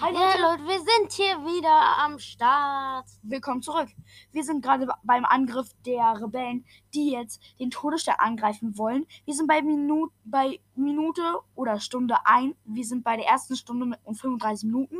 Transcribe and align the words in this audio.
Hi 0.00 0.14
Ja, 0.14 0.20
Leute, 0.20 0.40
Leute, 0.40 0.62
wir 0.64 0.78
sind 0.78 1.12
hier 1.12 1.36
wieder 1.44 1.98
am 1.98 2.18
Start. 2.18 3.04
willkommen 3.22 3.60
zurück. 3.60 3.90
Wir 4.32 4.42
sind 4.44 4.62
gerade 4.62 4.88
beim 5.02 5.26
Angriff 5.26 5.68
der 5.84 6.18
Rebellen, 6.22 6.64
die 6.94 7.10
jetzt 7.10 7.42
den 7.58 7.70
Todesstern 7.70 8.14
angreifen 8.16 8.78
wollen. 8.78 9.04
Wir 9.26 9.34
sind 9.34 9.46
bei, 9.46 9.60
Minu 9.60 10.08
bei 10.24 10.58
Minute 10.74 11.40
oder 11.54 11.80
Stunde 11.80 12.16
1. 12.24 12.56
Wir 12.64 12.84
sind 12.84 13.04
bei 13.04 13.16
der 13.16 13.26
ersten 13.26 13.56
Stunde 13.56 13.84
mit 13.84 14.00
um 14.04 14.14
35 14.14 14.68
Minuten 14.68 14.96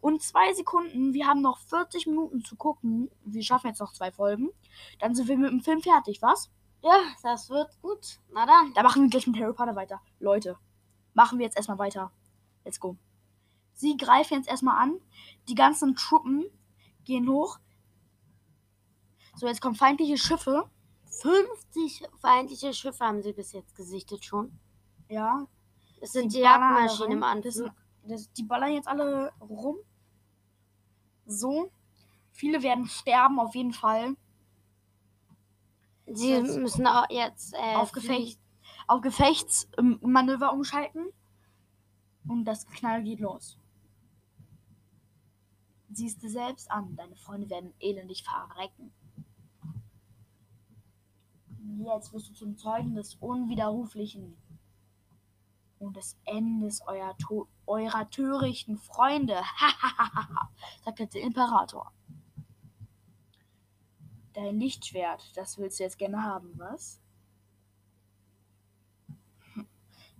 und 0.00 0.22
zwei 0.22 0.52
Sekunden. 0.52 1.12
Wir 1.12 1.26
haben 1.26 1.42
noch 1.42 1.58
40 1.58 2.06
Minuten 2.06 2.44
zu 2.44 2.54
gucken. 2.54 3.10
Wir 3.24 3.42
schaffen 3.42 3.66
jetzt 3.66 3.80
noch 3.80 3.92
zwei 3.92 4.12
Folgen. 4.12 4.50
Dann 5.00 5.16
sind 5.16 5.26
wir 5.26 5.36
mit 5.36 5.50
dem 5.50 5.60
Film 5.60 5.80
fertig, 5.80 6.22
was? 6.22 6.52
Ja, 6.82 7.00
das 7.20 7.50
wird 7.50 7.70
gut. 7.82 8.20
Na 8.32 8.46
dann. 8.46 8.72
Da 8.74 8.84
machen 8.84 9.02
wir 9.02 9.10
gleich 9.10 9.26
mit 9.26 9.40
Harry 9.40 9.54
Potter 9.54 9.74
weiter. 9.74 10.00
Leute, 10.20 10.56
machen 11.14 11.40
wir 11.40 11.46
jetzt 11.46 11.56
erstmal 11.56 11.80
weiter. 11.80 12.12
Let's 12.64 12.78
go. 12.78 12.96
Sie 13.76 13.96
greifen 13.96 14.34
jetzt 14.34 14.48
erstmal 14.48 14.82
an. 14.82 15.00
Die 15.48 15.54
ganzen 15.54 15.94
Truppen 15.94 16.46
gehen 17.04 17.28
hoch. 17.28 17.58
So, 19.36 19.46
jetzt 19.46 19.60
kommen 19.60 19.74
feindliche 19.74 20.16
Schiffe. 20.16 20.68
50 21.20 22.08
feindliche 22.18 22.72
Schiffe 22.72 23.04
haben 23.04 23.22
sie 23.22 23.34
bis 23.34 23.52
jetzt 23.52 23.74
gesichtet 23.74 24.24
schon. 24.24 24.58
Ja. 25.08 25.46
Es 26.00 26.12
sind 26.12 26.32
Die 26.32 26.44
alle 26.44 26.64
Jagdmaschinen 26.64 27.12
im 27.12 27.22
rein. 27.22 27.42
Das 27.42 27.54
sind, 27.54 27.70
das, 28.04 28.32
die 28.32 28.42
ballern 28.42 28.72
jetzt 28.72 28.88
alle 28.88 29.32
rum. 29.40 29.76
So. 31.26 31.70
Viele 32.32 32.62
werden 32.62 32.86
sterben, 32.86 33.38
auf 33.38 33.54
jeden 33.54 33.72
Fall. 33.72 34.16
Sie 36.06 36.30
jetzt 36.30 36.56
müssen 36.56 36.86
auch 36.86 37.04
jetzt 37.10 37.54
äh, 37.54 37.76
auf, 37.76 37.92
Gefecht, 37.92 38.38
auf 38.86 39.02
Gefechtsmanöver 39.02 40.52
umschalten. 40.52 41.12
Und 42.26 42.44
das 42.44 42.66
Knall 42.66 43.02
geht 43.02 43.20
los. 43.20 43.58
Siehst 45.92 46.22
du 46.22 46.28
selbst 46.28 46.70
an, 46.70 46.96
deine 46.96 47.16
Freunde 47.16 47.48
werden 47.48 47.72
elendig 47.80 48.24
verrecken. 48.24 48.92
Jetzt 51.78 52.12
wirst 52.12 52.30
du 52.30 52.34
zum 52.34 52.56
Zeugen 52.56 52.94
des 52.94 53.14
Unwiderruflichen 53.16 54.36
und 55.78 55.96
des 55.96 56.16
Endes 56.24 56.80
eurer, 56.86 57.14
eurer 57.66 58.10
törichten 58.10 58.78
Freunde, 58.78 59.40
sagte 60.84 61.06
der 61.06 61.22
Imperator. 61.22 61.92
Dein 64.32 64.58
Lichtschwert, 64.58 65.36
das 65.36 65.58
willst 65.58 65.78
du 65.78 65.84
jetzt 65.84 65.98
gerne 65.98 66.22
haben, 66.22 66.52
was? 66.56 67.00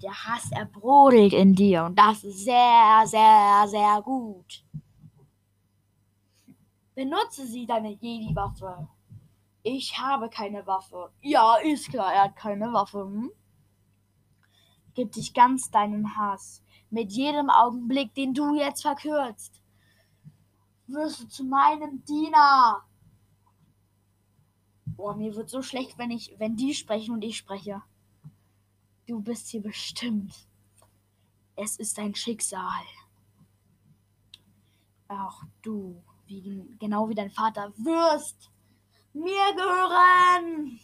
Der 0.03 0.12
Hass 0.12 0.50
erbrodelt 0.53 1.33
in 1.33 1.55
dir 1.55 1.84
und 1.84 1.98
das 1.98 2.22
ist 2.22 2.44
sehr, 2.44 3.03
sehr, 3.06 3.64
sehr 3.67 4.03
gut. 4.03 4.66
Benutze 6.97 7.47
sie, 7.47 7.66
deine 7.66 7.92
Jedi-Waffe. 7.92 8.89
Ich 9.62 9.98
habe 9.98 10.30
keine 10.30 10.66
Waffe. 10.66 11.12
Ja, 11.20 11.56
ist 11.56 11.91
klar, 11.91 12.11
er 12.14 12.22
hat 12.25 12.36
keine 12.36 12.72
Waffe. 12.72 13.00
Hm? 13.00 13.30
Gib 14.94 15.12
dich 15.12 15.34
ganz 15.34 15.70
deinem 15.70 16.16
Hass. 16.16 16.62
Mit 16.88 17.12
jedem 17.12 17.50
Augenblick, 17.50 18.14
den 18.14 18.33
du 18.33 18.56
jetzt 18.56 18.80
verkürzt, 18.80 19.61
wirst 20.86 21.20
du 21.20 21.28
zu 21.28 21.44
meinem 21.44 22.03
Diener. 22.06 22.83
Boah, 24.86 25.14
mir 25.14 25.36
wird 25.36 25.50
so 25.50 25.60
schlecht, 25.60 25.98
wenn 25.98 26.10
ich, 26.10 26.34
wenn 26.38 26.56
die 26.56 26.72
sprechen 26.72 27.12
und 27.12 27.22
ich 27.22 27.36
spreche. 27.36 27.83
Du 29.06 29.20
bist 29.20 29.50
hier 29.50 29.60
bestimmt. 29.60 30.48
Es 31.56 31.77
ist 31.77 31.98
dein 31.98 32.14
Schicksal. 32.14 32.84
Auch 35.08 35.42
du, 35.60 36.03
wie, 36.27 36.77
genau 36.78 37.08
wie 37.08 37.14
dein 37.14 37.30
Vater, 37.30 37.72
wirst 37.77 38.50
mir 39.12 39.55
gehören. 39.55 40.78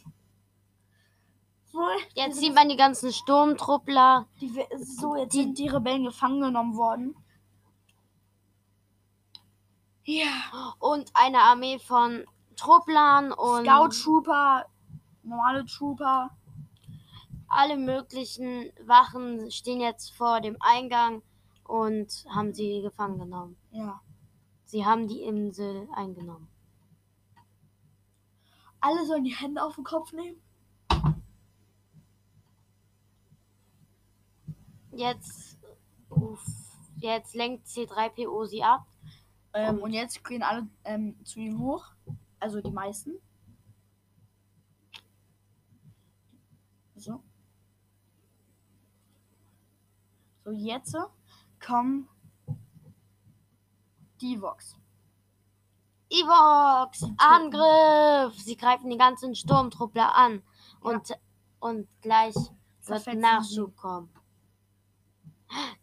So, 1.67 1.81
Jetzt 2.15 2.39
sieht 2.39 2.55
man 2.55 2.69
die 2.69 2.77
ganzen 2.77 3.13
Sturmtruppler. 3.13 4.27
die, 4.41 4.53
so, 4.79 5.17
jetzt 5.17 5.33
sind 5.33 5.59
die 5.59 5.69
Rebellen 5.69 6.05
gefangen 6.05 6.41
genommen 6.43 6.77
worden. 6.77 7.15
Ja. 10.05 10.75
und 10.81 11.11
eine 11.15 11.39
Armee 11.39 11.79
von 11.79 12.25
Trupplern 12.57 13.33
und 13.33 13.65
Scout 13.65 13.89
Trooper, 14.03 14.67
normale 15.23 15.65
Trooper. 15.65 16.31
alle 17.49 17.77
möglichen 17.77 18.73
Wachen 18.85 19.51
stehen 19.51 19.81
jetzt 19.81 20.13
vor 20.13 20.41
dem 20.41 20.57
Eingang 20.61 21.23
und 21.65 22.25
haben 22.35 22.53
sie 22.53 22.83
gefangen 22.83 23.19
genommen. 23.21 23.57
Ja. 23.71 24.01
Sie 24.73 24.87
haben 24.87 25.07
die 25.07 25.21
Insel 25.21 25.87
eingenommen. 25.93 26.49
Alle 28.81 29.05
sollen 29.05 29.25
die 29.25 29.37
Hände 29.37 29.63
auf 29.63 29.75
den 29.75 29.85
Kopf 29.85 30.15
nehmen. 30.15 30.41
Jetzt, 34.93 35.59
uff, 36.09 36.43
jetzt 36.97 37.35
lenkt 37.35 37.67
C3PO 37.67 38.47
sie 38.47 38.63
ab. 38.63 38.87
Ähm, 39.53 39.75
Und- 39.75 39.83
und 39.83 39.93
jetzt 39.93 40.25
gehen 40.25 40.43
alle 40.43 40.67
ähm, 40.85 41.23
zu 41.23 41.39
ihm 41.39 41.59
hoch. 41.59 41.85
Also 42.41 42.63
die 42.63 42.71
meisten. 42.71 43.19
So. 46.97 47.23
So, 50.45 50.51
jetzt 50.53 50.97
kommen 51.61 52.09
die 54.23 54.41
Vox. 54.41 54.77
Evox, 56.09 57.05
Angriff! 57.17 58.39
Sie 58.39 58.57
greifen 58.57 58.91
die 58.91 58.99
ganzen 58.99 59.35
Sturmtruppler 59.35 60.15
an. 60.15 60.43
Und, 60.81 61.13
und 61.59 61.89
gleich 62.01 62.35
wird 62.85 63.15
Nachschub 63.15 63.77
kommen. 63.77 64.13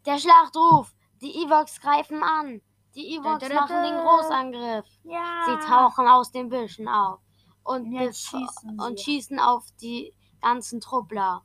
Der 0.05 0.17
Schlachtruf! 0.17 0.95
Die 1.21 1.43
Evox 1.43 1.79
greifen 1.81 2.23
an! 2.23 2.61
Die 2.95 3.15
Evox 3.15 3.49
machen 3.49 3.83
den. 3.83 3.95
Großangriff! 3.95 4.85
Ja. 5.03 5.45
Sie 5.45 5.67
tauchen 5.67 6.07
aus 6.07 6.31
den 6.31 6.49
Büschen 6.49 6.87
auf 6.87 7.19
und, 7.63 7.87
schießen 7.93 8.79
und 8.79 8.99
schießen 8.99 9.39
auf 9.39 9.65
die 9.81 10.13
ganzen 10.41 10.79
Truppler. 10.79 11.43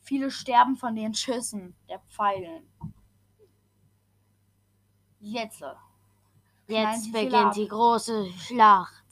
Viele 0.00 0.30
sterben 0.30 0.76
von 0.76 0.96
den 0.96 1.14
Schüssen 1.14 1.76
der 1.88 2.00
Pfeilen. 2.00 2.70
Jetzt. 5.20 5.64
Jetzt 6.66 7.12
beginnt 7.12 7.56
die 7.56 7.68
große 7.68 8.30
Schlacht. 8.32 9.04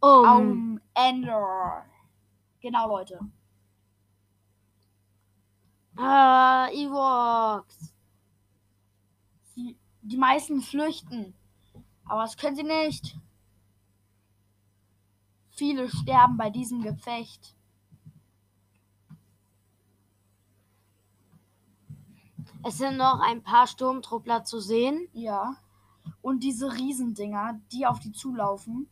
Um, 0.00 0.24
Am 0.26 0.80
Ende. 0.94 1.32
Genau, 2.60 2.88
Leute. 2.88 3.18
ah, 5.96 6.68
Evox. 6.70 7.94
Die, 9.56 9.76
die 10.02 10.16
meisten 10.16 10.60
flüchten. 10.60 11.34
Aber 12.06 12.22
das 12.22 12.36
können 12.36 12.56
sie 12.56 12.62
nicht. 12.62 13.16
Viele 15.50 15.88
sterben 15.88 16.36
bei 16.36 16.50
diesem 16.50 16.82
Gefecht. 16.82 17.53
Es 22.66 22.78
sind 22.78 22.96
noch 22.96 23.20
ein 23.20 23.42
paar 23.42 23.66
Sturmtruppler 23.66 24.44
zu 24.44 24.58
sehen. 24.58 25.06
Ja. 25.12 25.56
Und 26.22 26.42
diese 26.42 26.72
Riesendinger, 26.72 27.60
die 27.70 27.86
auf 27.86 27.98
die 27.98 28.12
zulaufen. 28.12 28.88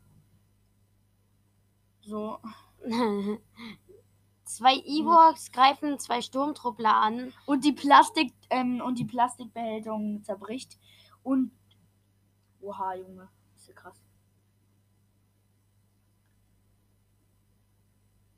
So. 2.02 2.38
zwei 4.44 4.74
Evox 4.74 5.52
greifen 5.52 5.98
zwei 5.98 6.20
Sturmtruppler 6.20 6.94
an. 6.94 7.32
Und 7.46 7.64
die 7.64 7.72
Plastik, 7.72 8.34
ähm, 8.50 8.82
und 8.82 8.98
die 8.98 9.06
Plastikbehälterung 9.06 10.22
zerbricht. 10.22 10.78
Und. 11.22 11.50
Oha, 12.60 12.94
Junge. 12.94 13.30
Ist 13.56 13.68
ja 13.68 13.74
krass. 13.74 14.04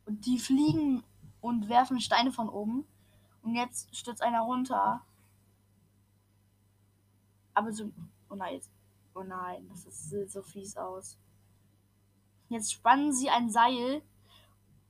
Und 0.06 0.26
die 0.26 0.38
fliegen 0.38 1.02
und 1.40 1.68
werfen 1.68 2.00
Steine 2.00 2.30
von 2.30 2.48
oben. 2.48 2.86
Und 3.42 3.56
jetzt 3.56 3.96
stürzt 3.96 4.22
einer 4.22 4.42
runter. 4.42 5.04
Aber 7.54 7.72
so. 7.72 7.90
Oh 8.28 8.34
nein. 8.34 8.60
Oh 9.14 9.22
nein, 9.22 9.66
das 9.68 9.86
ist, 9.86 10.10
sieht 10.10 10.30
so 10.30 10.42
fies 10.42 10.76
aus. 10.76 11.16
Jetzt 12.48 12.72
spannen 12.72 13.12
sie 13.12 13.30
ein 13.30 13.48
Seil, 13.48 14.02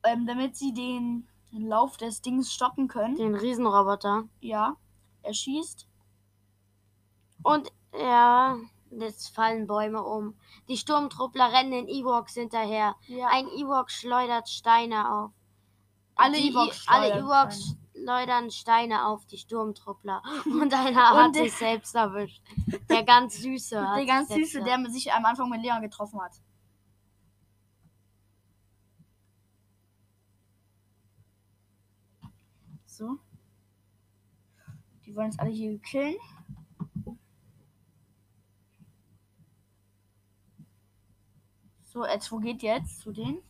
ähm, 0.02 0.26
damit 0.26 0.56
sie 0.56 0.72
den 0.72 1.28
Lauf 1.50 1.96
des 1.96 2.22
Dings 2.22 2.52
stoppen 2.52 2.88
können. 2.88 3.16
Den 3.16 3.34
Riesenroboter. 3.34 4.24
Ja, 4.40 4.76
er 5.22 5.34
schießt. 5.34 5.86
Und 7.42 7.70
ja, 7.92 8.56
jetzt 8.90 9.28
fallen 9.34 9.66
Bäume 9.66 10.02
um. 10.02 10.34
Die 10.68 10.76
Sturmtruppler 10.76 11.52
rennen 11.52 11.70
den 11.70 11.88
Evox 11.88 12.34
hinterher. 12.34 12.96
Ja. 13.06 13.28
Ein 13.28 13.48
Ewok 13.48 13.90
schleudert 13.90 14.48
Steine 14.48 15.12
auf. 15.12 15.30
Alle 16.16 16.38
Ewoks 16.38 16.86
alle 16.86 17.18
Ewoks 17.18 17.76
Schleudern 18.04 18.50
Steine 18.50 19.06
auf 19.06 19.24
die 19.24 19.38
Sturmtruppler. 19.38 20.22
Und 20.44 20.74
einer 20.74 21.10
hat 21.10 21.26
Und 21.26 21.36
der- 21.36 21.44
sich 21.44 21.54
selbst 21.54 21.94
erwischt. 21.94 22.42
Der 22.90 23.02
ganz 23.02 23.38
Süße 23.38 23.80
hat 23.80 23.98
Der 23.98 24.04
ganz 24.06 24.28
sich 24.28 24.36
selbst 24.36 24.52
süße, 24.52 24.64
der 24.64 24.90
sich 24.90 25.10
am 25.12 25.24
Anfang 25.24 25.48
mit 25.48 25.62
Leon 25.62 25.80
getroffen 25.80 26.20
hat. 26.20 26.32
So. 32.84 33.18
Die 35.04 35.16
wollen 35.16 35.26
uns 35.26 35.38
alle 35.38 35.50
hier 35.50 35.78
killen. 35.80 36.16
So, 41.82 42.04
jetzt, 42.04 42.30
wo 42.32 42.38
geht 42.38 42.62
jetzt 42.62 43.00
zu 43.00 43.12
denen? 43.12 43.42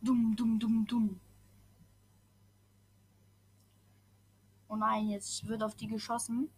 Dumm, 0.00 0.36
dumm, 0.36 0.58
dumm, 0.58 0.86
dumm. 0.86 1.20
Oh 4.68 4.76
nein, 4.76 5.08
jetzt 5.08 5.46
wird 5.46 5.62
auf 5.62 5.74
die 5.74 5.88
geschossen. 5.88 6.48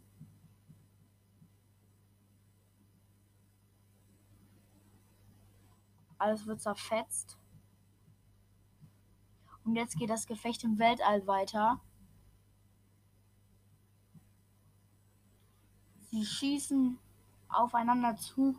Alles 6.18 6.46
wird 6.46 6.60
zerfetzt. 6.60 7.38
Und 9.64 9.76
jetzt 9.76 9.96
geht 9.96 10.10
das 10.10 10.26
Gefecht 10.26 10.64
im 10.64 10.78
Weltall 10.78 11.26
weiter. 11.26 11.80
Sie 16.10 16.24
schießen 16.24 16.98
aufeinander 17.48 18.16
zu. 18.16 18.56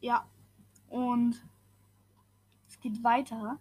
Ja, 0.00 0.26
und 0.88 1.40
es 2.68 2.80
geht 2.80 3.04
weiter. 3.04 3.58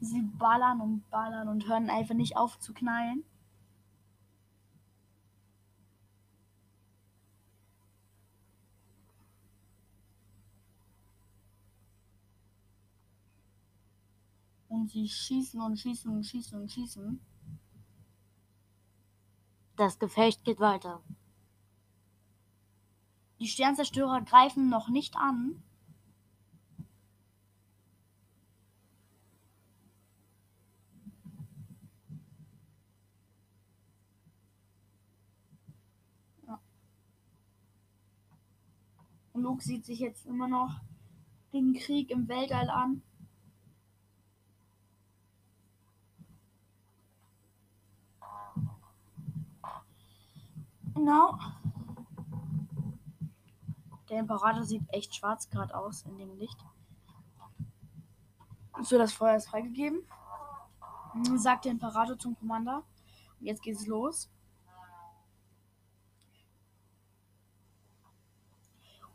Sie 0.00 0.20
ballern 0.20 0.80
und 0.80 1.08
ballern 1.10 1.48
und 1.48 1.66
hören 1.68 1.88
einfach 1.88 2.14
nicht 2.14 2.36
auf 2.36 2.58
zu 2.58 2.74
knallen. 2.74 3.24
Und 14.82 14.90
sie 14.90 15.08
schießen 15.08 15.60
und 15.60 15.78
schießen 15.78 16.10
und 16.10 16.24
schießen 16.24 16.60
und 16.60 16.68
schießen. 16.68 17.20
Das 19.76 20.00
Gefecht 20.00 20.42
geht 20.42 20.58
weiter. 20.58 21.00
Die 23.38 23.46
Sternzerstörer 23.46 24.22
greifen 24.22 24.68
noch 24.68 24.88
nicht 24.88 25.14
an. 25.14 25.62
Ja. 36.48 36.60
Luke 39.34 39.62
sieht 39.62 39.84
sich 39.84 40.00
jetzt 40.00 40.26
immer 40.26 40.48
noch 40.48 40.80
den 41.52 41.72
Krieg 41.74 42.10
im 42.10 42.26
Weltall 42.26 42.68
an. 42.68 43.02
Genau. 50.94 51.38
Der 54.08 54.20
Imperator 54.20 54.62
sieht 54.62 54.82
echt 54.88 55.14
schwarz 55.14 55.48
gerade 55.48 55.74
aus 55.74 56.02
in 56.02 56.18
dem 56.18 56.36
Licht. 56.36 56.58
So, 58.82 58.98
das 58.98 59.12
Feuer 59.12 59.36
ist 59.36 59.48
freigegeben. 59.48 60.02
Sagt 61.36 61.64
der 61.64 61.72
Imperator 61.72 62.18
zum 62.18 62.38
Commander. 62.38 62.84
Und 63.40 63.46
jetzt 63.46 63.62
geht's 63.62 63.86
los. 63.86 64.30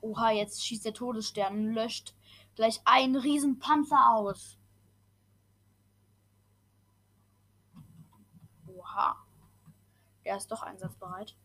Oha, 0.01 0.31
jetzt 0.31 0.65
schießt 0.65 0.85
der 0.85 0.93
Todesstern 0.93 1.53
und 1.53 1.73
löscht 1.73 2.15
gleich 2.55 2.81
einen 2.85 3.15
riesen 3.15 3.59
Panzer 3.59 4.13
aus. 4.13 4.57
Oha. 8.67 9.17
Der 10.23 10.37
ist 10.37 10.51
doch 10.51 10.61
einsatzbereit. 10.61 11.35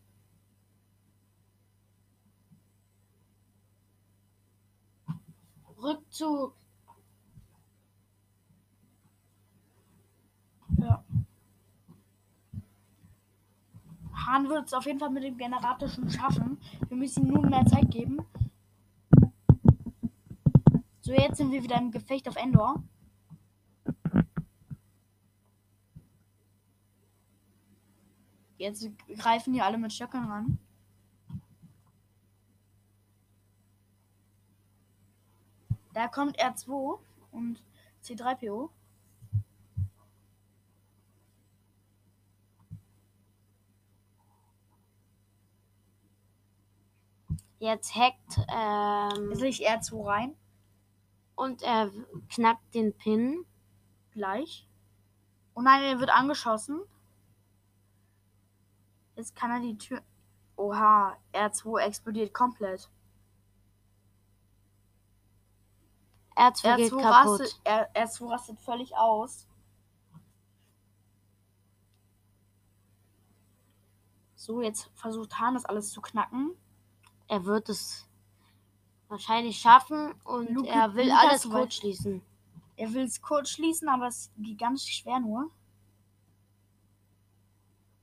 Rückzug. 5.83 6.55
Ja. 10.77 11.03
Hahn 14.25 14.49
wird 14.49 14.67
es 14.67 14.73
auf 14.73 14.85
jeden 14.85 14.99
Fall 14.99 15.09
mit 15.09 15.23
dem 15.23 15.37
Generator 15.37 15.89
schon 15.89 16.09
schaffen. 16.09 16.57
Wir 16.87 16.97
müssen 16.97 17.25
ihm 17.25 17.33
nun 17.33 17.49
mehr 17.49 17.65
Zeit 17.65 17.91
geben. 17.91 18.17
So, 21.01 21.11
jetzt 21.11 21.37
sind 21.37 21.51
wir 21.51 21.61
wieder 21.61 21.77
im 21.77 21.91
Gefecht 21.91 22.29
auf 22.29 22.37
Endor. 22.37 22.81
Jetzt 28.57 28.89
greifen 29.17 29.51
die 29.51 29.61
alle 29.61 29.77
mit 29.77 29.91
Stöckern 29.91 30.31
ran. 30.31 30.59
Da 35.93 36.07
kommt 36.07 36.39
R2 36.39 36.99
und 37.31 37.61
C3PO. 38.03 38.69
Jetzt 47.59 47.95
hackt 47.95 48.39
ähm, 48.49 49.29
Jetzt 49.29 49.39
lege 49.39 49.49
ich 49.49 49.69
R2 49.69 50.05
rein. 50.05 50.35
und 51.35 51.61
er 51.61 51.91
knackt 52.29 52.73
den 52.73 52.93
Pin. 52.93 53.45
Gleich. 54.11 54.67
Oh 55.55 55.61
nein, 55.61 55.81
er 55.83 55.99
wird 55.99 56.09
angeschossen. 56.09 56.81
Jetzt 59.15 59.35
kann 59.35 59.51
er 59.51 59.59
die 59.59 59.77
Tür. 59.77 60.01
Oha, 60.55 61.17
R2 61.33 61.79
explodiert 61.79 62.33
komplett. 62.33 62.89
R2 66.35 66.75
geht 66.77 66.91
R2 66.93 67.01
kaputt. 67.01 67.39
rastet, 67.41 67.61
R, 67.63 67.89
R2 67.95 68.29
rastet 68.31 68.59
völlig 68.59 68.95
aus. 68.95 69.47
So, 74.35 74.61
jetzt 74.61 74.89
versucht 74.95 75.39
Han 75.39 75.53
das 75.53 75.65
alles 75.65 75.91
zu 75.91 76.01
knacken. 76.01 76.51
Er 77.27 77.45
wird 77.45 77.69
es 77.69 78.07
wahrscheinlich 79.07 79.57
schaffen 79.59 80.13
und 80.23 80.49
Luke- 80.49 80.67
er 80.67 80.93
will 80.95 81.11
alles 81.11 81.49
kurz 81.49 81.75
schließen. 81.75 82.21
Er 82.75 82.91
will 82.93 83.03
es 83.03 83.21
kurz 83.21 83.51
schließen, 83.51 83.87
aber 83.87 84.07
es 84.07 84.31
geht 84.37 84.57
ganz 84.57 84.85
schwer 84.85 85.19
nur. 85.19 85.49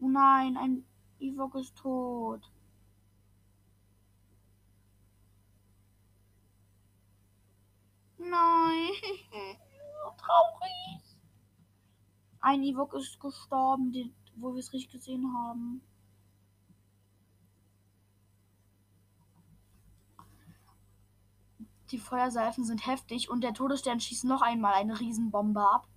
Oh 0.00 0.08
nein, 0.08 0.56
ein 0.56 0.86
Ewok 1.18 1.56
ist 1.56 1.76
tot. 1.76 2.50
Nein. 8.20 8.90
So 10.02 10.12
traurig. 10.16 11.18
Ein 12.40 12.62
Ewok 12.62 12.94
ist 12.94 13.20
gestorben, 13.20 13.92
den, 13.92 14.14
wo 14.36 14.54
wir 14.54 14.60
es 14.60 14.72
richtig 14.72 14.92
gesehen 14.92 15.34
haben. 15.34 15.82
Die 21.90 21.98
Feuerseifen 21.98 22.64
sind 22.64 22.86
heftig 22.86 23.28
und 23.28 23.42
der 23.42 23.52
Todesstern 23.52 24.00
schießt 24.00 24.24
noch 24.24 24.40
einmal 24.40 24.72
eine 24.72 24.98
Riesenbombe 24.98 25.60
ab. 25.60 25.89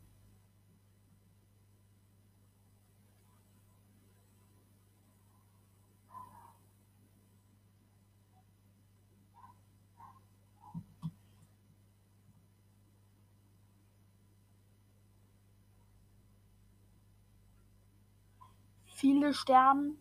Viele 19.04 19.34
sterben. 19.34 19.98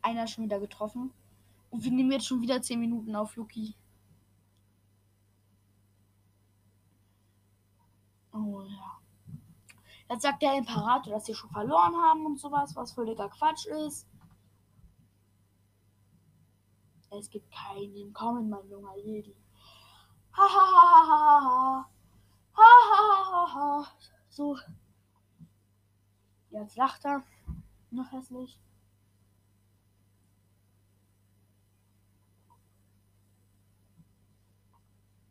einer 0.00 0.26
schon 0.26 0.42
wieder 0.42 0.58
getroffen. 0.58 1.14
Und 1.70 1.84
wir 1.84 1.92
nehmen 1.92 2.10
jetzt 2.10 2.26
schon 2.26 2.40
wieder 2.40 2.60
10 2.60 2.80
Minuten 2.80 3.14
auf, 3.14 3.36
Luki. 3.36 3.76
Oh 8.32 8.62
ja. 8.62 8.98
Jetzt 10.10 10.22
sagt 10.22 10.42
der 10.42 10.58
Imperator, 10.58 11.12
dass 11.12 11.26
sie 11.26 11.34
schon 11.34 11.50
verloren 11.50 11.94
haben 11.94 12.26
und 12.26 12.40
sowas, 12.40 12.74
was 12.74 12.90
völliger 12.90 13.28
Quatsch 13.28 13.66
ist. 13.66 14.08
Es 17.10 17.30
gibt 17.30 17.52
keinen 17.52 18.12
Kommen, 18.12 18.48
mein 18.48 18.68
junger 18.68 18.96
Jedi. 18.96 19.36
Ha 20.32 20.42
ha 20.42 20.66
ha 20.74 21.06
ha 21.06 21.20
ha 21.22 21.40
ha. 21.44 21.90
Ha 22.56 22.70
ha 22.90 23.30
ha 23.30 23.54
ha. 23.54 23.86
So. 24.28 24.56
Jetzt 26.52 26.76
lacht 26.76 27.04
er. 27.04 27.22
Noch 27.90 28.12
hässlich. 28.12 28.58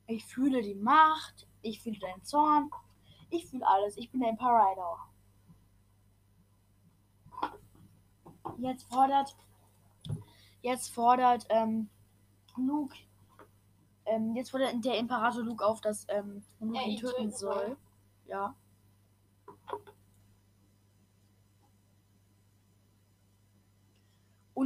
Ich 0.07 0.25
fühle 0.25 0.61
die 0.61 0.75
Macht. 0.75 1.47
Ich 1.61 1.81
fühle 1.81 1.99
deinen 1.99 2.23
Zorn. 2.23 2.69
Ich 3.29 3.47
fühle 3.47 3.65
alles. 3.65 3.95
Ich 3.97 4.11
bin 4.11 4.19
der 4.19 4.31
Imperator. 4.31 5.07
Jetzt 8.57 8.83
fordert. 8.91 9.35
Jetzt 10.61 10.89
fordert 10.93 11.45
ähm, 11.49 11.89
Luke. 12.57 12.95
Ähm, 14.05 14.35
jetzt 14.35 14.51
fordert 14.51 14.83
der 14.83 14.97
Imperator 14.97 15.43
Luke 15.43 15.65
auf, 15.65 15.81
dass 15.81 16.05
ähm, 16.09 16.43
Luke 16.59 16.77
Er 16.77 16.87
ihn 16.87 16.99
töten 16.99 17.31
soll. 17.31 17.77
Ja. 18.25 18.55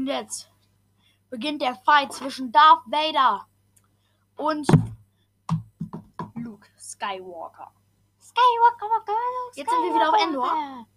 Und 0.06 0.12
jetzt 0.12 0.52
beginnt 1.32 1.64
der 1.64 1.74
Fight 1.74 2.14
zwischen 2.14 2.52
Darth 2.52 2.84
Vader 2.86 3.48
und 4.36 4.68
Luke 6.36 6.68
Skywalker. 6.78 7.72
Skywalker, 8.22 8.86
Walker, 8.86 9.14
Luke 9.14 9.56
Jetzt 9.56 9.68
sind 9.72 9.82
wir 9.82 9.96
wieder 9.96 10.10
auf 10.10 10.22
Endor. 10.22 10.46
Skywalker. 10.46 10.88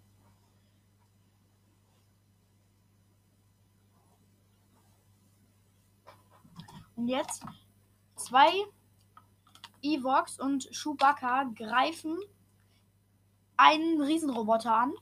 Und 6.97 7.09
jetzt 7.09 7.43
zwei 8.17 8.67
Evox 9.81 10.39
und 10.39 10.69
Chewbacca 10.71 11.45
greifen 11.55 12.19
einen 13.57 14.03
Riesenroboter 14.03 14.77
an. 14.77 14.95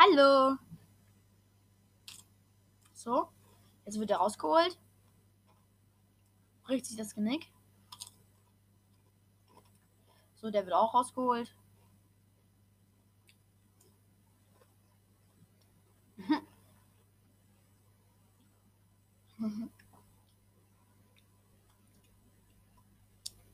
Hallo. 0.00 0.56
So, 2.94 3.28
jetzt 3.84 3.98
wird 3.98 4.10
er 4.10 4.18
rausgeholt. 4.18 4.78
Bricht 6.62 6.86
sich 6.86 6.96
das 6.96 7.16
Genick. 7.16 7.50
So, 10.36 10.50
der 10.50 10.64
wird 10.64 10.74
auch 10.74 10.94
rausgeholt. 10.94 11.52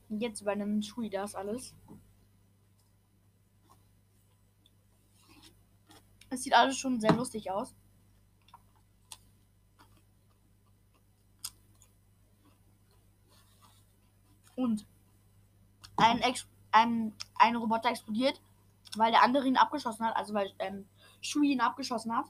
Jetzt 0.09 0.41
übernimmt 0.41 0.85
Shui 0.85 1.09
das 1.09 1.33
alles. 1.35 1.73
Es 6.35 6.43
sieht 6.43 6.53
alles 6.53 6.77
schon 6.77 6.99
sehr 6.99 7.13
lustig 7.13 7.49
aus. 7.49 7.73
Und 14.57 14.85
ein, 15.95 16.19
Ex 16.19 16.45
ein, 16.73 17.13
ein 17.35 17.55
Roboter 17.55 17.89
explodiert, 17.89 18.41
weil 18.97 19.11
der 19.11 19.23
andere 19.23 19.47
ihn 19.47 19.55
abgeschossen 19.55 20.05
hat, 20.05 20.17
also 20.17 20.33
weil 20.33 20.51
ähm, 20.59 20.85
Shui 21.21 21.53
ihn 21.53 21.61
abgeschossen 21.61 22.13
hat. 22.13 22.25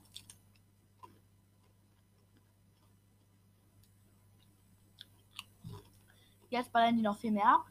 Jetzt 6.51 6.71
ballern 6.71 6.95
die 6.95 7.01
noch 7.01 7.17
viel 7.17 7.31
mehr 7.31 7.47
ab. 7.47 7.65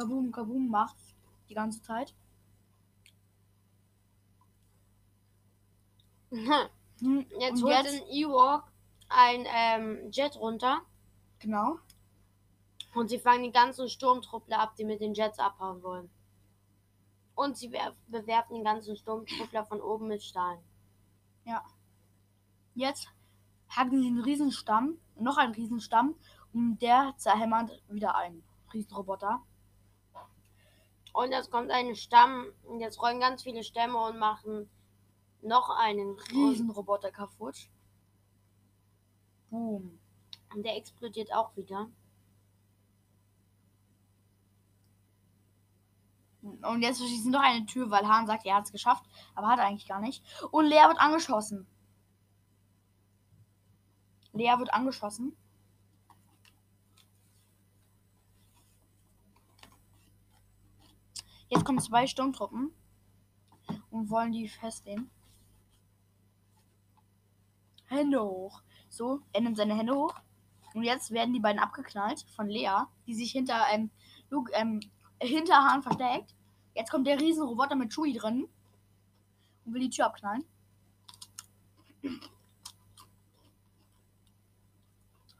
Kaboom, 0.00 0.32
kaboom, 0.32 0.68
macht 0.68 0.96
die 1.50 1.54
ganze 1.54 1.82
Zeit. 1.82 2.14
Hm, 6.30 7.26
Jetzt 7.38 7.62
holt 7.62 7.72
jetzt, 7.72 7.94
ein 8.02 8.06
Ewok 8.08 8.64
ein 9.08 9.44
ähm, 9.46 10.10
Jet 10.10 10.36
runter 10.36 10.82
genau. 11.40 11.78
und 12.94 13.08
sie 13.10 13.18
fangen 13.18 13.42
die 13.42 13.50
ganzen 13.52 13.88
Sturmtruppler 13.88 14.58
ab, 14.60 14.76
die 14.76 14.84
mit 14.84 15.00
den 15.00 15.14
Jets 15.14 15.38
abhauen 15.38 15.82
wollen. 15.82 16.10
Und 17.34 17.56
sie 17.58 17.70
werf- 17.72 17.96
bewerfen 18.06 18.54
den 18.54 18.64
ganzen 18.64 18.96
Sturmtruppler 18.96 19.64
von 19.66 19.80
oben 19.80 20.06
mit 20.08 20.22
Steinen. 20.22 20.62
Jetzt 22.74 23.08
hacken 23.68 24.00
sie 24.00 24.06
einen 24.08 24.20
Riesenstamm, 24.22 24.98
noch 25.16 25.36
einen 25.36 25.54
Riesenstamm 25.54 26.14
und 26.52 26.78
der 26.80 27.14
zerhämmert 27.16 27.82
wieder 27.88 28.14
einen 28.14 28.44
Riesenroboter. 28.72 29.42
Und 31.12 31.32
jetzt 31.32 31.50
kommt 31.50 31.70
ein 31.70 31.94
Stamm, 31.96 32.46
und 32.64 32.80
jetzt 32.80 33.00
rollen 33.00 33.20
ganz 33.20 33.42
viele 33.42 33.64
Stämme 33.64 33.98
und 33.98 34.18
machen 34.18 34.70
noch 35.42 35.70
einen 35.70 36.10
Und 36.10 36.30
Riesenroboter 36.30 37.10
kaputt. 37.10 37.68
Boom. 39.50 39.98
der 40.54 40.76
explodiert 40.76 41.32
auch 41.32 41.56
wieder. 41.56 41.88
Und 46.42 46.82
jetzt 46.82 46.98
verschießen 46.98 47.30
noch 47.30 47.42
eine 47.42 47.66
Tür, 47.66 47.90
weil 47.90 48.08
Hahn 48.08 48.26
sagt, 48.26 48.46
er 48.46 48.56
hat 48.56 48.64
es 48.64 48.72
geschafft, 48.72 49.04
aber 49.34 49.48
hat 49.48 49.58
er 49.58 49.66
eigentlich 49.66 49.88
gar 49.88 50.00
nicht. 50.00 50.24
Und 50.50 50.66
Lea 50.66 50.86
wird 50.86 50.98
angeschossen. 50.98 51.66
Lea 54.32 54.54
wird 54.58 54.72
angeschossen. 54.72 55.36
Jetzt 61.50 61.64
kommen 61.64 61.80
zwei 61.80 62.06
Sturmtruppen 62.06 62.72
und 63.90 64.08
wollen 64.08 64.30
die 64.30 64.48
festnehmen. 64.48 65.10
Hände 67.86 68.22
hoch. 68.22 68.62
So, 68.88 69.22
er 69.32 69.40
nimmt 69.40 69.56
seine 69.56 69.74
Hände 69.74 69.94
hoch. 69.94 70.14
Und 70.74 70.84
jetzt 70.84 71.10
werden 71.10 71.34
die 71.34 71.40
beiden 71.40 71.60
abgeknallt 71.60 72.24
von 72.36 72.48
Lea, 72.48 72.84
die 73.08 73.14
sich 73.14 73.32
hinter 73.32 73.66
Luke, 74.30 74.52
ähm, 74.54 74.78
hinter 75.20 75.56
Hahn 75.56 75.82
versteckt. 75.82 76.36
Jetzt 76.76 76.92
kommt 76.92 77.08
der 77.08 77.20
Riesenroboter 77.20 77.74
mit 77.74 77.92
Chewie 77.92 78.16
drin 78.16 78.48
und 79.64 79.74
will 79.74 79.82
die 79.82 79.90
Tür 79.90 80.06
abknallen. 80.06 80.44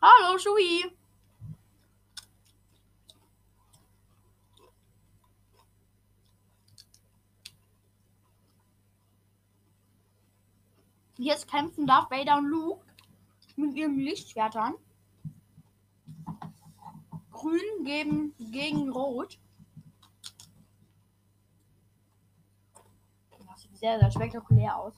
Hallo, 0.02 0.36
Chewie! 0.38 0.99
Jetzt 11.22 11.48
kämpfen 11.48 11.86
Darth 11.86 12.10
Vader 12.10 12.38
und 12.38 12.46
Luke 12.46 12.82
mit 13.54 13.76
ihren 13.76 13.98
Lichtschwertern. 13.98 14.74
Grün 17.30 17.84
gegen, 17.84 18.34
gegen 18.38 18.88
Rot. 18.88 19.38
Das 23.46 23.60
sieht 23.60 23.76
sehr, 23.76 24.00
sehr 24.00 24.10
spektakulär 24.10 24.74
aus. 24.78 24.94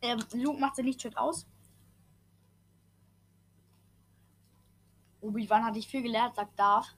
Ähm, 0.00 0.24
Luke 0.32 0.58
macht 0.58 0.76
sein 0.76 0.86
Lichtschwert 0.86 1.18
aus. 1.18 1.46
Obi-Wan 5.20 5.66
hat 5.66 5.76
dich 5.76 5.86
viel 5.86 6.00
gelernt, 6.00 6.34
sagt 6.34 6.58
Darth. 6.58 6.96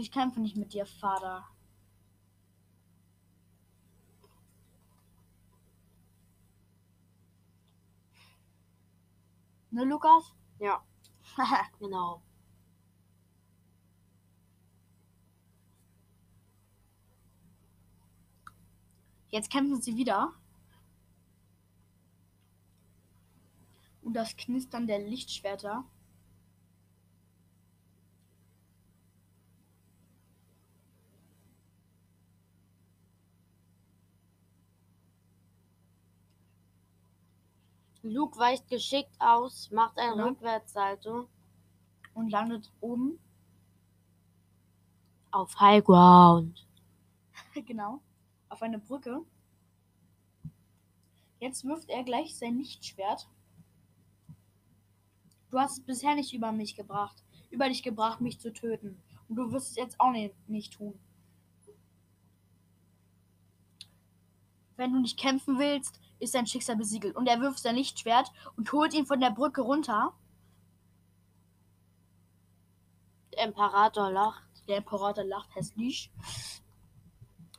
Ich 0.00 0.12
kämpfe 0.12 0.38
nicht 0.38 0.56
mit 0.56 0.72
dir, 0.72 0.86
Vater. 0.86 1.44
Ne, 9.72 9.82
Lukas? 9.84 10.32
Ja, 10.60 10.84
genau. 11.80 12.22
Jetzt 19.30 19.50
kämpfen 19.50 19.82
sie 19.82 19.96
wieder. 19.96 20.32
Und 24.02 24.14
das 24.14 24.36
Knistern 24.36 24.86
der 24.86 25.00
Lichtschwerter. 25.00 25.84
Luke 38.10 38.38
weicht 38.38 38.68
geschickt 38.68 39.14
aus, 39.18 39.70
macht 39.70 39.98
ein 39.98 40.16
Ja. 40.18 40.24
Rückwärtssalto 40.24 41.28
und 42.14 42.30
landet 42.30 42.72
oben. 42.80 43.18
auf 45.30 45.60
High 45.60 45.84
Ground. 45.84 46.66
genau. 47.66 48.00
Auf 48.48 48.62
eine 48.62 48.78
Brücke. 48.78 49.20
Jetzt 51.38 51.64
wirft 51.64 51.90
er 51.90 52.02
gleich 52.02 52.36
sein 52.36 52.56
Lichtschwert. 52.56 53.28
Du 55.50 55.58
hast 55.58 55.78
es 55.78 55.84
bisher 55.84 56.14
nicht 56.14 56.32
über 56.32 56.50
mich 56.50 56.76
gebracht. 56.76 57.22
Über 57.50 57.68
dich 57.68 57.82
gebracht, 57.82 58.20
mich 58.22 58.40
zu 58.40 58.52
töten. 58.52 59.00
Und 59.28 59.36
du 59.36 59.52
wirst 59.52 59.70
es 59.70 59.76
jetzt 59.76 60.00
auch 60.00 60.10
nicht, 60.12 60.34
nicht 60.48 60.72
tun. 60.72 60.98
Wenn 64.76 64.92
du 64.92 65.00
nicht 65.00 65.18
kämpfen 65.18 65.58
willst, 65.58 66.00
ist 66.20 66.34
dein 66.34 66.46
Schicksal 66.46 66.76
besiegelt. 66.76 67.16
Und 67.16 67.26
er 67.26 67.40
wirft 67.40 67.60
sein 67.60 67.76
Lichtschwert 67.76 68.32
und 68.56 68.72
holt 68.72 68.94
ihn 68.94 69.06
von 69.06 69.20
der 69.20 69.30
Brücke 69.30 69.62
runter. 69.62 70.14
Der 73.34 73.46
Imperator 73.46 74.10
lacht. 74.10 74.66
Der 74.68 74.78
Imperator 74.78 75.24
lacht 75.24 75.54
hässlich. 75.54 76.10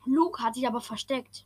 Luke 0.05 0.43
hat 0.43 0.55
sich 0.55 0.67
aber 0.67 0.81
versteckt. 0.81 1.45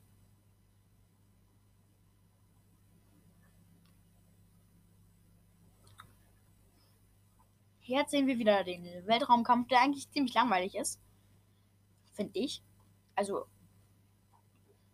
Jetzt 7.82 8.12
sehen 8.12 8.28
wir 8.28 8.40
wieder 8.40 8.64
den 8.64 8.86
Weltraumkampf, 9.06 9.68
der 9.68 9.82
eigentlich 9.82 10.10
ziemlich 10.10 10.34
langweilig 10.34 10.76
ist. 10.76 11.02
Finde 12.14 12.40
ich. 12.40 12.64
Also. 13.16 13.46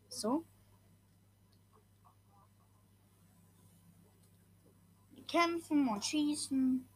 So. 0.09 0.43
Kämpfen 5.29 5.87
und 5.87 6.03
schießen. 6.03 6.87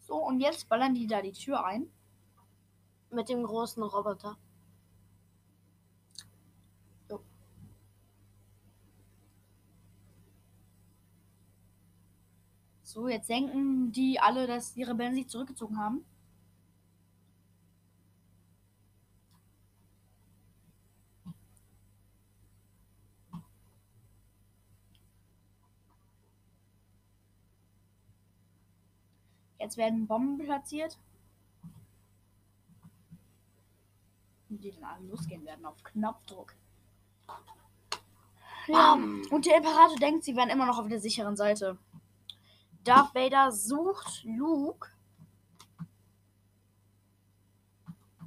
So, 0.00 0.16
und 0.16 0.40
jetzt 0.40 0.68
ballern 0.68 0.94
die 0.94 1.06
da 1.06 1.20
die 1.20 1.32
Tür 1.32 1.64
ein. 1.64 1.90
Mit 3.10 3.28
dem 3.28 3.44
großen 3.44 3.82
Roboter. 3.82 4.36
So, 12.82 13.08
jetzt 13.08 13.28
denken 13.28 13.92
die 13.92 14.18
alle, 14.20 14.46
dass 14.46 14.72
die 14.72 14.82
Rebellen 14.82 15.14
sich 15.14 15.28
zurückgezogen 15.28 15.76
haben. 15.78 16.06
Jetzt 29.66 29.78
werden 29.78 30.06
Bomben 30.06 30.38
platziert. 30.38 30.96
Die 34.48 34.70
dann 34.70 34.84
alle 34.84 35.08
losgehen 35.08 35.44
werden 35.44 35.66
auf 35.66 35.82
Knopfdruck. 35.82 36.54
Ja, 38.68 38.92
und 38.92 39.44
der 39.44 39.56
Imperator 39.56 39.96
denkt, 39.96 40.22
sie 40.22 40.36
wären 40.36 40.50
immer 40.50 40.66
noch 40.66 40.78
auf 40.78 40.86
der 40.86 41.00
sicheren 41.00 41.36
Seite. 41.36 41.78
Darth 42.84 43.12
Vader 43.12 43.50
sucht 43.50 44.22
Luke. 44.22 44.88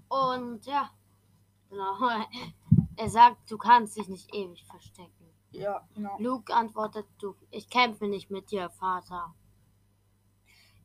Und 0.10 0.65
ja, 0.65 0.91
genau. 1.69 1.95
Er 2.97 3.10
sagt, 3.10 3.49
du 3.49 3.58
kannst 3.58 3.95
dich 3.95 4.10
nicht 4.10 4.36
ewig 4.36 4.65
verstecken. 4.65 5.32
Ja, 5.52 5.88
genau. 5.95 6.17
Luke 6.19 6.54
antwortet, 6.54 7.06
du, 7.19 7.34
ich 7.49 7.69
kämpfe 7.69 8.10
nicht 8.10 8.30
mit 8.30 8.52
dir, 8.52 8.69
Vater. 8.71 9.34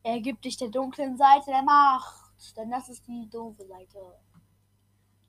Er 0.05 0.19
gibt 0.19 0.45
dich 0.45 0.55
der 0.55 0.69
dunklen 0.69 1.17
Seite 1.17 1.47
der 1.47 1.63
Macht. 1.63 2.31
Denn 2.55 2.69
das 2.69 2.89
ist 2.89 3.07
die 3.07 3.27
doofe 3.27 3.65
Seite. 3.65 3.99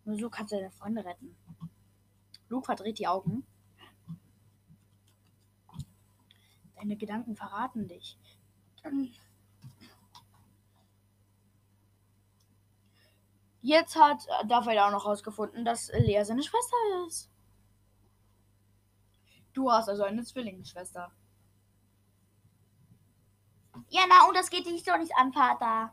Nur 0.05 0.19
so 0.19 0.29
kannst 0.29 0.53
du 0.53 0.57
deine 0.57 0.71
Freunde 0.71 1.03
retten. 1.03 1.35
Luke 2.51 2.67
verdreht 2.67 2.99
die 2.99 3.07
Augen. 3.07 3.47
Deine 6.75 6.99
Gedanken 6.99 7.37
verraten 7.37 7.89
dich. 7.89 8.19
Jetzt 13.63 13.97
hat 13.97 14.27
Darth 14.47 14.67
Vader 14.67 14.89
auch 14.89 14.93
noch 14.93 15.05
herausgefunden, 15.07 15.65
dass 15.65 15.91
Lea 15.95 16.23
seine 16.23 16.43
Schwester 16.43 16.77
ist. 17.07 17.31
Du 19.55 19.73
hast 19.73 19.89
also 19.89 20.03
eine 20.03 20.23
Zwillingsschwester. 20.23 21.11
Ja, 23.89 24.03
na, 24.09 24.27
und 24.29 24.37
das 24.37 24.51
geht 24.51 24.67
dich 24.67 24.83
doch 24.83 24.99
nicht 24.99 25.13
an, 25.17 25.33
Vater. 25.33 25.93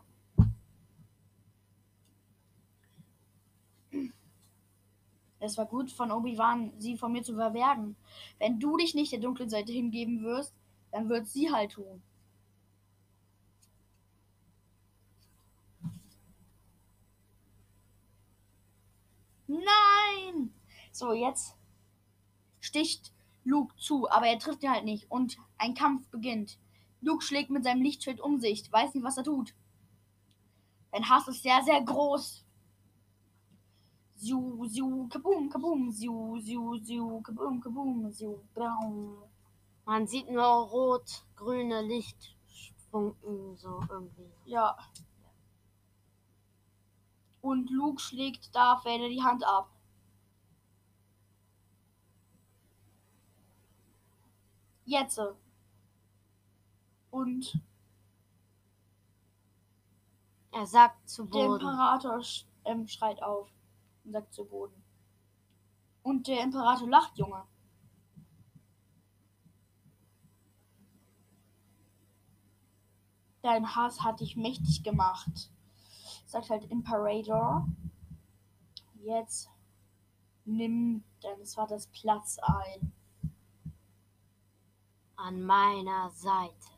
Es 5.40 5.58
war 5.58 5.66
gut 5.66 5.92
von 5.92 6.10
Obi-Wan, 6.10 6.72
sie 6.78 6.96
von 6.96 7.12
mir 7.12 7.22
zu 7.22 7.34
verbergen. 7.34 7.96
Wenn 8.38 8.58
du 8.58 8.76
dich 8.78 8.94
nicht 8.94 9.12
der 9.12 9.20
dunklen 9.20 9.50
Seite 9.50 9.72
hingeben 9.72 10.22
wirst, 10.22 10.54
dann 10.90 11.08
wird 11.10 11.26
sie 11.26 11.52
halt 11.52 11.72
tun. 11.72 12.02
Nein! 19.46 20.54
So, 20.92 21.12
jetzt 21.12 21.56
sticht 22.60 23.12
Luke 23.44 23.74
zu, 23.76 24.08
aber 24.10 24.26
er 24.26 24.38
trifft 24.38 24.62
ihn 24.62 24.70
halt 24.70 24.84
nicht 24.84 25.10
und 25.10 25.36
ein 25.58 25.74
Kampf 25.74 26.08
beginnt. 26.08 26.58
Luke 27.04 27.22
schlägt 27.22 27.50
mit 27.50 27.64
seinem 27.64 27.82
Lichtschwert 27.82 28.20
um 28.20 28.40
sich, 28.40 28.70
weiß 28.72 28.94
nicht, 28.94 29.04
was 29.04 29.18
er 29.18 29.24
tut. 29.24 29.54
Sein 30.90 31.08
Hass 31.08 31.28
ist 31.28 31.42
sehr, 31.42 31.62
sehr 31.62 31.82
groß. 31.82 32.44
Siu, 34.16 34.64
siu, 34.66 35.08
kaboom, 35.08 35.50
kaboom, 35.50 35.90
siu, 35.90 36.40
siu, 36.40 36.76
siu, 36.78 37.20
kaboom, 37.20 37.60
kaboom, 37.60 38.10
siu, 38.10 38.38
braun. 38.54 39.18
Man 39.84 40.06
sieht 40.06 40.30
nur 40.30 40.44
rot-grüne 40.44 41.82
Lichtfunken, 41.82 43.56
so 43.56 43.80
irgendwie. 43.90 44.32
Ja. 44.46 44.76
Und 47.42 47.68
Luke 47.70 48.00
schlägt 48.00 48.54
Darth 48.54 48.86
Vader 48.86 49.08
die 49.10 49.22
Hand 49.22 49.44
ab. 49.44 49.68
Jetzt. 54.86 55.20
Und 57.14 57.60
Er 60.50 60.66
sagt 60.66 61.08
zu 61.08 61.26
der 61.26 61.46
Boden. 61.46 61.60
Imperator 61.60 62.20
sch 62.24 62.44
ähm, 62.64 62.88
schreit 62.88 63.22
auf 63.22 63.48
und 64.04 64.12
sagt 64.12 64.34
zu 64.34 64.44
Boden. 64.44 64.82
Und 66.02 66.26
der 66.26 66.42
Imperator 66.42 66.88
lacht, 66.88 67.16
Junge. 67.16 67.44
Dein 73.42 73.76
Hass 73.76 74.02
hat 74.02 74.18
dich 74.18 74.34
mächtig 74.34 74.82
gemacht. 74.82 75.52
Sagt 76.26 76.50
halt 76.50 76.68
Imperator. 76.68 77.68
Jetzt 79.04 79.48
nimm 80.44 81.04
deines 81.20 81.54
Vaters 81.54 81.86
Platz 81.92 82.38
ein. 82.40 82.92
An 85.14 85.42
meiner 85.42 86.10
Seite. 86.10 86.73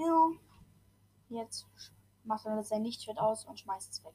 Ja. 0.00 0.30
Jetzt 1.28 1.66
macht 2.24 2.46
er 2.46 2.62
sein 2.62 2.84
Lichtschwert 2.84 3.18
aus 3.18 3.44
und 3.44 3.60
schmeißt 3.60 3.92
es 3.92 4.02
weg. 4.02 4.14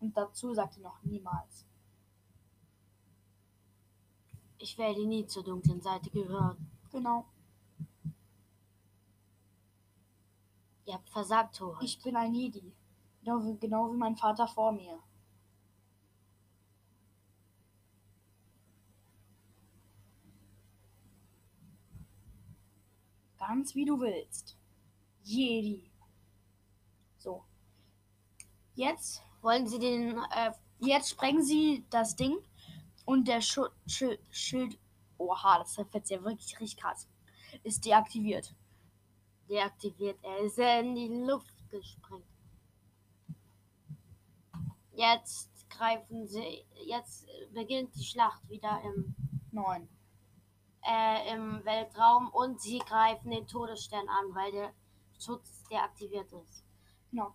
Und 0.00 0.14
dazu 0.14 0.52
sagt 0.52 0.76
er 0.76 0.82
noch 0.82 1.02
niemals. 1.02 1.64
Ich 4.58 4.76
werde 4.76 5.06
nie 5.06 5.26
zur 5.26 5.42
dunklen 5.42 5.80
Seite 5.80 6.10
gehören. 6.10 6.70
Genau. 6.92 7.24
Ihr 10.84 10.94
habt 10.94 11.08
versagt, 11.08 11.56
Torheit. 11.56 11.82
Ich 11.82 12.02
bin 12.02 12.16
ein 12.16 12.34
Jedi. 12.34 12.72
Genau 13.20 13.42
wie, 13.44 13.58
genau 13.58 13.90
wie 13.90 13.96
mein 13.96 14.16
Vater 14.16 14.46
vor 14.46 14.72
mir. 14.72 14.98
Ganz 23.38 23.74
wie 23.74 23.86
du 23.86 23.98
willst. 23.98 24.57
Jedi. 25.28 25.90
So. 27.18 27.44
Jetzt, 28.74 29.22
Wollen 29.40 29.66
Sie 29.66 29.78
den 29.78 30.18
äh, 30.30 30.52
jetzt 30.80 31.10
sprengen 31.10 31.42
sie 31.44 31.84
das 31.90 32.16
Ding 32.16 32.36
und 33.04 33.28
der 33.28 33.40
Schu 33.40 33.66
Schild, 33.86 34.20
Schild. 34.30 34.78
Oha, 35.18 35.58
das 35.58 35.76
jetzt 35.92 36.10
ja 36.10 36.22
wirklich 36.24 36.58
richtig 36.60 36.80
krass. 36.80 37.08
Ist 37.62 37.84
deaktiviert. 37.84 38.54
deaktiviert? 39.48 40.18
Er 40.22 40.38
ist 40.38 40.58
in 40.58 40.94
die 40.94 41.08
Luft 41.08 41.54
gesprengt. 41.70 42.26
Jetzt 44.92 45.68
greifen 45.70 46.26
sie. 46.26 46.64
Jetzt 46.86 47.26
beginnt 47.52 47.94
die 47.96 48.04
Schlacht 48.04 48.48
wieder 48.48 48.80
im, 48.84 49.14
Neun. 49.52 49.88
äh, 50.82 51.32
im 51.34 51.64
Weltraum 51.64 52.28
und 52.30 52.60
sie 52.60 52.78
greifen 52.78 53.30
den 53.30 53.46
Todesstern 53.46 54.08
an, 54.08 54.34
weil 54.34 54.52
der 54.52 54.72
Schutz 55.18 55.64
deaktiviert 55.70 56.32
ist. 56.32 56.64
Genau. 57.10 57.34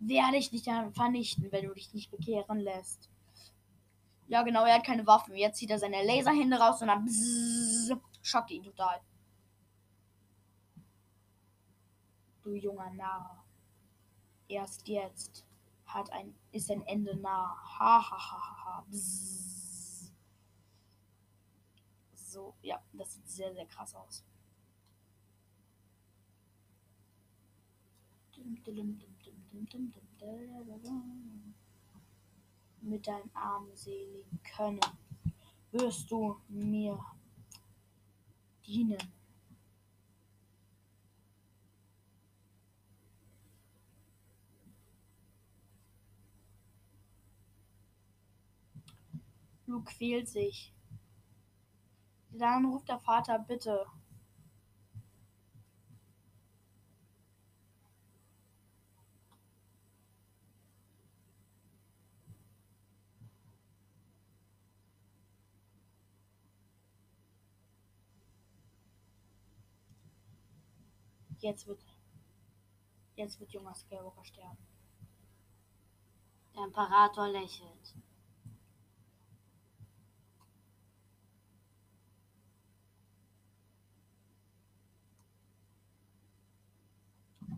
Werde 0.00 0.36
ich 0.36 0.50
dich 0.50 0.62
dann 0.62 0.92
vernichten, 0.92 1.50
wenn 1.50 1.66
du 1.66 1.74
dich 1.74 1.92
nicht 1.92 2.10
bekehren 2.10 2.60
lässt. 2.60 3.10
Ja, 4.28 4.42
genau, 4.42 4.64
er 4.64 4.76
hat 4.76 4.84
keine 4.84 5.06
Waffen. 5.06 5.34
Jetzt 5.36 5.58
zieht 5.58 5.70
er 5.70 5.78
seine 5.78 6.04
Laserhände 6.04 6.58
raus 6.58 6.80
und 6.82 6.88
dann 6.88 7.04
bzzz, 7.04 7.96
schockt 8.22 8.50
ihn 8.50 8.62
total. 8.62 9.00
Du 12.42 12.54
junger 12.54 12.90
Narr. 12.90 13.44
Erst 14.48 14.86
jetzt 14.86 15.44
hat 15.86 16.10
ein, 16.12 16.34
ist 16.52 16.70
ein 16.70 16.82
Ende 16.82 17.16
nah. 17.16 17.56
Ha 17.78 18.10
ha 18.10 18.18
ha 18.18 18.64
ha. 18.64 18.86
Bzzz. 18.90 20.12
So, 22.14 22.54
ja, 22.62 22.82
das 22.92 23.14
sieht 23.14 23.28
sehr, 23.28 23.54
sehr 23.54 23.66
krass 23.66 23.94
aus. 23.94 24.24
Mit 32.80 33.06
deinem 33.06 33.30
armseligen 33.34 34.40
Können 34.42 34.80
wirst 35.72 36.10
du 36.10 36.36
mir 36.48 36.98
dienen. 38.66 38.98
Luke 49.66 49.92
quält 49.92 50.28
sich. 50.28 50.72
Dann 52.30 52.64
ruft 52.64 52.88
der 52.88 52.98
Vater 52.98 53.38
bitte. 53.38 53.86
Jetzt 71.38 71.66
wird. 71.66 71.84
Jetzt 73.14 73.40
wird 73.40 73.52
junger 73.52 73.74
Skywalker 73.74 74.24
sterben. 74.24 74.58
Der 76.54 76.64
Imperator 76.64 77.28
lächelt. 77.28 77.94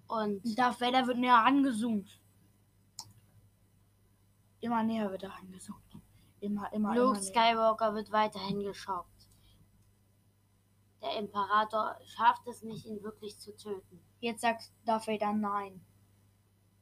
Und 0.06 0.58
Darth 0.58 0.80
Vader 0.80 1.06
wird 1.06 1.18
näher 1.18 1.44
angezoomt. 1.44 2.20
Immer 4.60 4.82
näher 4.82 5.10
wird 5.10 5.22
er 5.22 5.34
angezoomt. 5.34 5.80
Immer, 6.40 6.72
immer, 6.72 6.94
Luke 6.96 7.18
immer. 7.18 7.22
Skywalker 7.22 7.94
wird 7.94 8.10
weiterhin 8.10 8.60
geschockt. 8.60 9.19
Der 11.02 11.16
Imperator 11.16 11.96
schafft 12.04 12.46
es 12.46 12.62
nicht, 12.62 12.84
ihn 12.84 13.02
wirklich 13.02 13.38
zu 13.38 13.56
töten. 13.56 14.02
Jetzt 14.20 14.42
sagt 14.42 14.70
Darth 14.84 15.06
Vader 15.06 15.32
nein. 15.32 15.80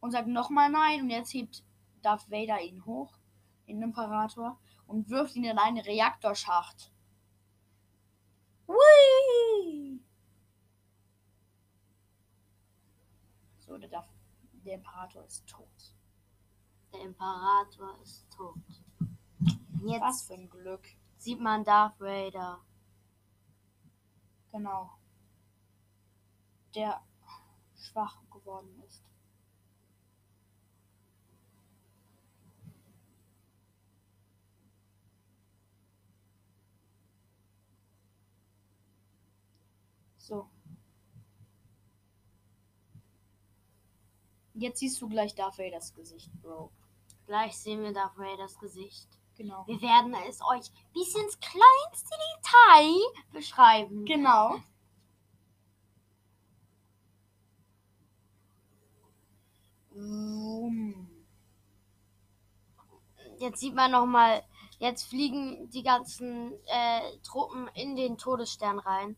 Und 0.01 0.11
sagt 0.11 0.29
nochmal 0.29 0.71
nein. 0.71 1.03
Und 1.03 1.11
jetzt 1.11 1.33
hebt 1.33 1.63
Darth 2.03 2.31
Vader 2.31 2.61
ihn 2.61 2.85
hoch, 2.85 3.17
den 3.67 3.83
Imperator, 3.83 4.59
und 4.87 5.09
wirft 5.09 5.37
ihn 5.37 5.45
in 5.45 5.59
einen 5.59 5.79
Reaktorschacht. 5.79 6.93
Hui! 8.67 10.01
So, 13.61 13.79
der, 13.79 13.89
Darth, 13.89 14.09
der 14.65 14.75
Imperator 14.75 15.25
ist 15.25 15.47
tot. 15.47 15.95
Der 16.93 17.03
Imperator 17.03 17.99
ist 18.03 18.27
tot. 18.31 18.57
Jetzt 19.85 20.01
Was 20.01 20.23
für 20.23 20.35
ein 20.35 20.51
Glück. 20.51 20.87
sieht 21.19 21.41
man 21.41 21.65
Darth 21.65 22.01
Vader. 22.01 22.61
Genau. 24.53 24.91
Der 26.75 27.03
schwach 27.77 28.19
geworden 28.31 28.83
ist. 28.87 29.03
So. 40.19 40.49
Jetzt 44.55 44.81
siehst 44.81 45.01
du 45.01 45.09
gleich 45.09 45.35
Darth 45.35 45.59
Vaders 45.59 45.95
Gesicht, 45.95 46.31
Bro. 46.43 46.71
Gleich 47.27 47.57
sehen 47.57 47.83
wir 47.83 47.93
Darth 47.93 48.17
Vaders 48.19 48.59
Gesicht. 48.59 49.18
Genau. 49.39 49.65
Wir 49.67 49.81
werden 49.81 50.15
es 50.29 50.41
euch 50.43 50.71
bis 50.93 51.15
ins 51.15 51.39
kleinste 51.41 52.15
Detail 52.43 52.95
beschreiben. 53.33 54.05
Genau. 54.05 54.57
Vroom. 59.91 61.09
Jetzt 63.39 63.61
sieht 63.61 63.75
man 63.75 63.93
noch 63.93 64.07
mal, 64.07 64.43
jetzt 64.81 65.05
fliegen 65.05 65.71
die 65.71 65.83
ganzen 65.83 66.53
äh, 66.67 67.19
Truppen 67.23 67.69
in 67.75 67.97
den 67.97 68.19
Todesstern 68.19 68.79
rein. 68.81 69.17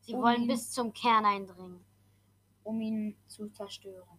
Sie 0.00 0.14
Um 0.14 0.22
wollen 0.22 0.46
bis 0.46 0.70
zum 0.72 0.92
Kern 0.92 1.26
eindringen. 1.26 1.84
um 2.64 2.80
ihn 2.80 3.16
zu 3.28 3.50
zerstören. 3.50 4.18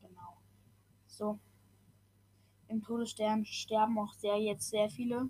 Genau. 0.00 0.38
So. 1.16 1.38
Im 2.68 2.82
Todesstern 2.82 3.44
sterben 3.44 3.98
auch 3.98 4.12
sehr 4.14 4.38
jetzt 4.40 4.70
sehr 4.70 4.88
viele. 4.90 5.28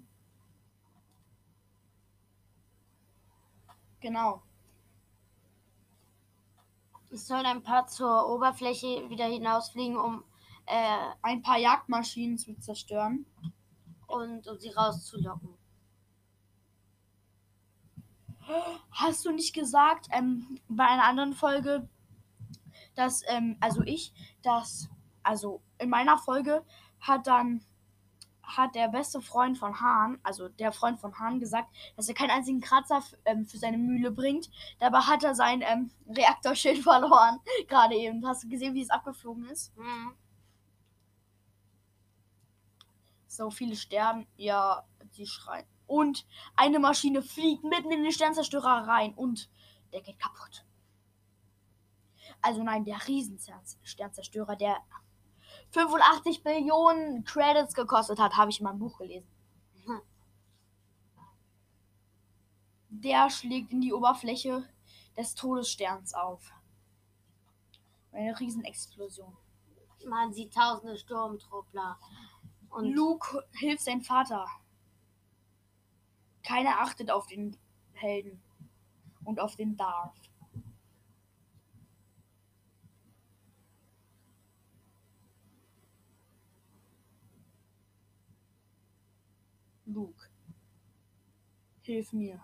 Genau. 4.01 4.42
Es 7.11 7.27
sollen 7.27 7.47
ein 7.47 7.62
paar 7.62 7.87
zur 7.87 8.29
Oberfläche 8.29 9.09
wieder 9.09 9.27
hinausfliegen, 9.27 9.97
um, 9.97 10.25
äh, 10.66 10.99
Ein 11.23 11.42
paar 11.42 11.59
Jagdmaschinen 11.59 12.38
zu 12.38 12.59
zerstören. 12.59 13.27
und, 14.07 14.47
um 14.47 14.59
sie 14.59 14.70
rauszulocken. 14.70 15.51
Hast 18.90 19.25
du 19.25 19.33
nicht 19.33 19.55
gesagt, 19.55 20.09
ähm, 20.11 20.61
bei 20.68 20.85
einer 20.87 21.05
anderen 21.05 21.33
Folge, 21.33 21.88
dass, 22.94 23.23
ähm, 23.29 23.57
also 23.61 23.83
ich, 23.83 24.12
dass, 24.42 24.88
also 25.23 25.62
in 25.85 25.90
meiner 25.90 26.18
Folge 26.18 26.64
hat 27.01 27.27
dann, 27.27 27.64
hat 28.42 28.75
der 28.75 28.88
beste 28.88 29.20
Freund 29.20 29.57
von 29.57 29.81
Hahn, 29.81 30.18
also 30.23 30.49
der 30.49 30.73
Freund 30.73 30.99
von 31.01 31.18
Hahn 31.18 31.40
gesagt, 31.40 31.68
dass 31.97 32.09
er 32.09 32.14
keinen 32.14 32.31
einzigen 32.31 32.61
Kratzer 32.61 33.03
ähm, 33.25 33.47
für 33.47 33.59
seine 33.59 33.79
Mühle 33.79 34.11
bringt. 34.11 34.51
Dabei 34.81 35.01
hat 35.01 35.23
er 35.25 35.35
sein 35.35 35.62
ähm, 35.62 35.90
Reaktorschild 36.09 36.79
verloren. 36.83 37.38
Gerade 37.68 37.94
eben. 37.94 38.27
Hast 38.27 38.44
du 38.44 38.49
gesehen, 38.49 38.75
wie 38.75 38.83
es 38.83 38.90
abgeflogen 38.90 39.47
ist? 39.47 39.75
Hm. 39.77 40.14
So 43.27 43.51
viele 43.51 43.77
sterben. 43.77 44.27
Ja, 44.37 44.85
sie 45.11 45.27
schreien. 45.27 45.66
Und 45.87 46.27
eine 46.57 46.79
Maschine 46.79 47.23
fliegt 47.23 47.64
mitten 47.64 47.90
in 47.90 48.03
den 48.03 48.12
Sternzerstörer 48.12 48.87
rein 48.87 49.14
und 49.14 49.51
der 49.92 50.01
geht 50.01 50.18
kaputt. 50.18 50.64
Also 52.40 52.62
nein, 52.62 52.85
der 52.85 53.07
Riesensternzerstörer, 53.07 54.57
der 54.57 54.77
85 55.75 56.45
Billionen 56.45 57.25
Credits 57.25 57.75
gekostet 57.75 58.21
hat, 58.21 58.37
habe 58.37 58.51
ich 58.51 58.61
in 58.61 58.65
meinem 58.65 58.79
Buch 58.79 58.97
gelesen. 58.97 59.29
Der 62.89 63.29
schlägt 63.29 63.73
in 63.73 63.81
die 63.81 63.93
Oberfläche 63.93 64.69
des 65.17 65.35
Todessterns 65.35 66.15
auf. 66.15 66.53
Eine 68.13 68.39
Riesenexplosion. 68.39 69.37
Man 70.07 70.33
sieht 70.33 70.55
tausende 70.55 70.97
Sturmtruppler. 70.97 71.99
Und 72.71 72.93
Luke 72.93 73.45
hilft 73.53 73.83
seinem 73.83 74.03
Vater. 74.03 74.47
Keiner 76.45 76.81
achtet 76.83 77.11
auf 77.11 77.27
den 77.27 77.57
Helden 77.95 78.41
und 79.25 79.41
auf 79.41 79.57
den 79.57 79.77
Darth. 79.77 80.31
Luke, 89.95 90.29
hilf 91.83 92.13
mir. 92.13 92.43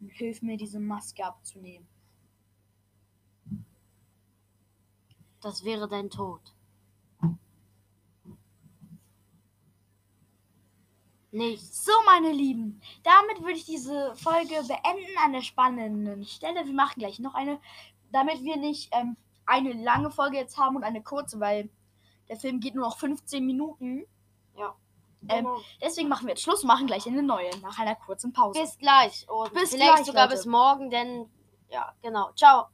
Und 0.00 0.10
hilf 0.12 0.42
mir, 0.42 0.56
diese 0.56 0.80
Maske 0.80 1.24
abzunehmen. 1.24 1.86
das 5.46 5.64
wäre 5.64 5.88
dein 5.88 6.10
Tod. 6.10 6.40
Nicht. 11.30 11.62
So, 11.62 11.92
meine 12.04 12.32
Lieben, 12.32 12.80
damit 13.04 13.40
würde 13.42 13.58
ich 13.58 13.64
diese 13.64 14.16
Folge 14.16 14.54
beenden 14.66 15.18
an 15.22 15.32
der 15.32 15.42
spannenden 15.42 16.24
Stelle. 16.24 16.66
Wir 16.66 16.72
machen 16.72 16.98
gleich 16.98 17.20
noch 17.20 17.34
eine, 17.34 17.60
damit 18.10 18.42
wir 18.42 18.56
nicht 18.56 18.90
ähm, 18.92 19.16
eine 19.44 19.72
lange 19.72 20.10
Folge 20.10 20.38
jetzt 20.38 20.58
haben 20.58 20.74
und 20.74 20.82
eine 20.82 21.02
kurze, 21.02 21.38
weil 21.38 21.68
der 22.28 22.36
Film 22.36 22.58
geht 22.58 22.74
nur 22.74 22.86
noch 22.88 22.98
15 22.98 23.46
Minuten. 23.46 24.04
Ja. 24.56 24.74
Ähm. 25.28 25.46
Deswegen 25.82 26.08
machen 26.08 26.26
wir 26.26 26.30
jetzt 26.30 26.42
Schluss, 26.42 26.64
machen 26.64 26.86
gleich 26.86 27.06
eine 27.06 27.22
neue 27.22 27.50
nach 27.62 27.78
einer 27.78 27.94
kurzen 27.94 28.32
Pause. 28.32 28.60
Bis 28.60 28.78
gleich. 28.78 29.26
Und 29.28 29.52
Bis 29.52 29.70
vielleicht 29.70 29.94
gleich, 29.94 30.06
sogar 30.06 30.24
Leute. 30.24 30.36
bis 30.36 30.46
morgen, 30.46 30.90
denn 30.90 31.28
ja, 31.68 31.92
genau. 32.02 32.30
Ciao. 32.36 32.66